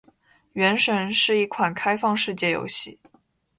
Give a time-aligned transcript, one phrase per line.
[0.53, 2.97] 《原神》是一款开放世界游戏。